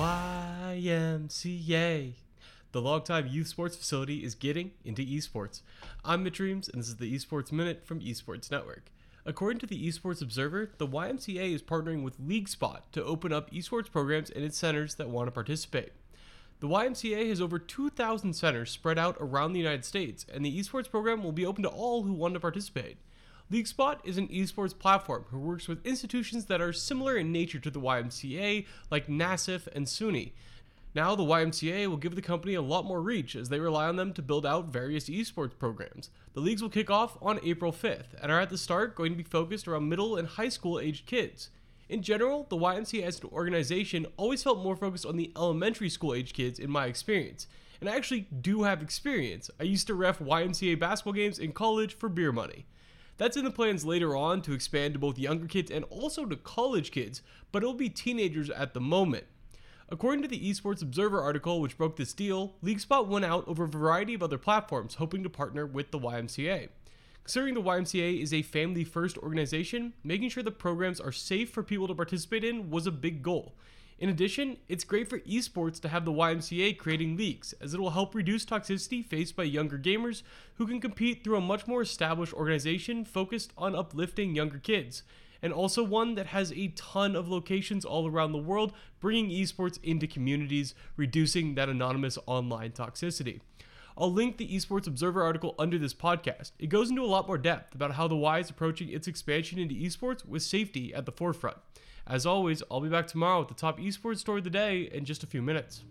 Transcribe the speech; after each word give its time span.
YMCA. 0.00 2.14
The 2.72 2.80
longtime 2.80 3.26
youth 3.26 3.48
sports 3.48 3.76
facility 3.76 4.24
is 4.24 4.34
getting 4.34 4.70
into 4.82 5.02
esports. 5.02 5.60
I'm 6.02 6.24
Mitch 6.24 6.40
Reams, 6.40 6.70
and 6.70 6.80
this 6.80 6.88
is 6.88 6.96
the 6.96 7.14
Esports 7.14 7.52
Minute 7.52 7.84
from 7.84 8.00
Esports 8.00 8.50
Network. 8.50 8.90
According 9.26 9.58
to 9.58 9.66
the 9.66 9.86
Esports 9.86 10.22
Observer, 10.22 10.70
the 10.78 10.88
YMCA 10.88 11.54
is 11.54 11.60
partnering 11.60 12.02
with 12.02 12.18
LeagueSpot 12.18 12.80
to 12.92 13.04
open 13.04 13.30
up 13.30 13.50
esports 13.50 13.92
programs 13.92 14.30
in 14.30 14.42
its 14.42 14.56
centers 14.56 14.94
that 14.94 15.10
want 15.10 15.26
to 15.26 15.32
participate. 15.32 15.92
The 16.60 16.68
YMCA 16.68 17.28
has 17.28 17.42
over 17.42 17.58
2,000 17.58 18.32
centers 18.32 18.70
spread 18.70 18.98
out 18.98 19.18
around 19.20 19.52
the 19.52 19.60
United 19.60 19.84
States, 19.84 20.24
and 20.32 20.42
the 20.42 20.58
esports 20.58 20.90
program 20.90 21.22
will 21.22 21.32
be 21.32 21.44
open 21.44 21.62
to 21.64 21.68
all 21.68 22.04
who 22.04 22.14
want 22.14 22.32
to 22.32 22.40
participate. 22.40 22.96
LeagueSpot 23.50 23.98
is 24.04 24.16
an 24.16 24.28
esports 24.28 24.78
platform 24.78 25.24
who 25.30 25.38
works 25.38 25.66
with 25.66 25.84
institutions 25.84 26.44
that 26.46 26.60
are 26.60 26.72
similar 26.72 27.16
in 27.16 27.32
nature 27.32 27.58
to 27.58 27.70
the 27.70 27.80
YMCA, 27.80 28.64
like 28.92 29.08
NASEF 29.08 29.66
and 29.74 29.86
SUNY. 29.86 30.30
Now, 30.94 31.16
the 31.16 31.24
YMCA 31.24 31.88
will 31.88 31.96
give 31.96 32.14
the 32.14 32.22
company 32.22 32.54
a 32.54 32.62
lot 32.62 32.84
more 32.84 33.02
reach 33.02 33.34
as 33.34 33.48
they 33.48 33.58
rely 33.58 33.88
on 33.88 33.96
them 33.96 34.12
to 34.12 34.22
build 34.22 34.46
out 34.46 34.72
various 34.72 35.08
esports 35.08 35.58
programs. 35.58 36.10
The 36.34 36.40
leagues 36.40 36.62
will 36.62 36.68
kick 36.68 36.90
off 36.90 37.18
on 37.20 37.40
April 37.42 37.72
5th 37.72 38.14
and 38.22 38.30
are 38.30 38.40
at 38.40 38.50
the 38.50 38.58
start 38.58 38.94
going 38.94 39.10
to 39.10 39.18
be 39.18 39.24
focused 39.24 39.66
around 39.66 39.88
middle 39.88 40.16
and 40.16 40.28
high 40.28 40.48
school 40.48 40.78
aged 40.78 41.06
kids. 41.06 41.50
In 41.88 42.02
general, 42.02 42.46
the 42.50 42.56
YMCA 42.56 43.02
as 43.02 43.20
an 43.20 43.30
organization 43.32 44.06
always 44.16 44.44
felt 44.44 44.62
more 44.62 44.76
focused 44.76 45.06
on 45.06 45.16
the 45.16 45.32
elementary 45.34 45.88
school 45.88 46.14
age 46.14 46.34
kids 46.34 46.60
in 46.60 46.70
my 46.70 46.86
experience. 46.86 47.48
And 47.80 47.90
I 47.90 47.96
actually 47.96 48.28
do 48.40 48.62
have 48.62 48.80
experience. 48.80 49.50
I 49.58 49.64
used 49.64 49.88
to 49.88 49.94
ref 49.94 50.20
YMCA 50.20 50.78
basketball 50.78 51.14
games 51.14 51.40
in 51.40 51.50
college 51.50 51.94
for 51.94 52.08
beer 52.08 52.30
money. 52.30 52.66
That's 53.20 53.36
in 53.36 53.44
the 53.44 53.50
plans 53.50 53.84
later 53.84 54.16
on 54.16 54.40
to 54.42 54.54
expand 54.54 54.94
to 54.94 54.98
both 54.98 55.18
younger 55.18 55.46
kids 55.46 55.70
and 55.70 55.84
also 55.90 56.24
to 56.24 56.36
college 56.36 56.90
kids, 56.90 57.20
but 57.52 57.62
it'll 57.62 57.74
be 57.74 57.90
teenagers 57.90 58.48
at 58.48 58.72
the 58.72 58.80
moment. 58.80 59.24
According 59.90 60.22
to 60.22 60.28
the 60.28 60.40
Esports 60.40 60.80
Observer 60.80 61.20
article, 61.20 61.60
which 61.60 61.76
broke 61.76 61.96
this 61.96 62.14
deal, 62.14 62.54
LeagueSpot 62.64 63.06
went 63.06 63.26
out 63.26 63.46
over 63.46 63.64
a 63.64 63.68
variety 63.68 64.14
of 64.14 64.22
other 64.22 64.38
platforms, 64.38 64.94
hoping 64.94 65.22
to 65.22 65.28
partner 65.28 65.66
with 65.66 65.90
the 65.90 65.98
YMCA. 65.98 66.70
Considering 67.22 67.52
the 67.52 67.60
YMCA 67.60 68.22
is 68.22 68.32
a 68.32 68.40
family 68.40 68.84
first 68.84 69.18
organization, 69.18 69.92
making 70.02 70.30
sure 70.30 70.42
the 70.42 70.50
programs 70.50 70.98
are 70.98 71.12
safe 71.12 71.50
for 71.50 71.62
people 71.62 71.88
to 71.88 71.94
participate 71.94 72.42
in 72.42 72.70
was 72.70 72.86
a 72.86 72.90
big 72.90 73.22
goal. 73.22 73.54
In 74.00 74.08
addition, 74.08 74.56
it's 74.66 74.82
great 74.82 75.10
for 75.10 75.18
esports 75.20 75.78
to 75.82 75.88
have 75.88 76.06
the 76.06 76.10
YMCA 76.10 76.78
creating 76.78 77.18
leagues, 77.18 77.52
as 77.60 77.74
it 77.74 77.80
will 77.80 77.90
help 77.90 78.14
reduce 78.14 78.46
toxicity 78.46 79.04
faced 79.04 79.36
by 79.36 79.42
younger 79.42 79.78
gamers 79.78 80.22
who 80.54 80.66
can 80.66 80.80
compete 80.80 81.22
through 81.22 81.36
a 81.36 81.42
much 81.42 81.66
more 81.66 81.82
established 81.82 82.32
organization 82.32 83.04
focused 83.04 83.52
on 83.58 83.76
uplifting 83.76 84.34
younger 84.34 84.58
kids, 84.58 85.02
and 85.42 85.52
also 85.52 85.82
one 85.82 86.14
that 86.14 86.28
has 86.28 86.50
a 86.52 86.68
ton 86.68 87.14
of 87.14 87.28
locations 87.28 87.84
all 87.84 88.08
around 88.08 88.32
the 88.32 88.38
world, 88.38 88.72
bringing 89.00 89.28
esports 89.28 89.78
into 89.82 90.06
communities, 90.06 90.74
reducing 90.96 91.54
that 91.56 91.68
anonymous 91.68 92.16
online 92.24 92.70
toxicity. 92.70 93.40
I'll 94.00 94.10
link 94.10 94.38
the 94.38 94.48
Esports 94.48 94.86
Observer 94.86 95.22
article 95.22 95.54
under 95.58 95.76
this 95.76 95.92
podcast. 95.92 96.52
It 96.58 96.68
goes 96.70 96.88
into 96.88 97.02
a 97.02 97.04
lot 97.04 97.26
more 97.26 97.36
depth 97.36 97.74
about 97.74 97.92
how 97.92 98.08
the 98.08 98.16
Y 98.16 98.38
is 98.38 98.48
approaching 98.48 98.88
its 98.88 99.06
expansion 99.06 99.58
into 99.58 99.74
esports 99.74 100.24
with 100.24 100.42
safety 100.42 100.94
at 100.94 101.04
the 101.04 101.12
forefront. 101.12 101.58
As 102.06 102.24
always, 102.24 102.62
I'll 102.70 102.80
be 102.80 102.88
back 102.88 103.08
tomorrow 103.08 103.40
with 103.40 103.48
the 103.48 103.54
top 103.54 103.78
esports 103.78 104.16
story 104.16 104.38
of 104.38 104.44
the 104.44 104.50
day 104.50 104.88
in 104.90 105.04
just 105.04 105.22
a 105.22 105.26
few 105.26 105.42
minutes. 105.42 105.84